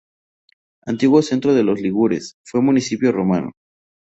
[0.83, 3.51] Antiguo centro de los Ligures, fue municipio romano.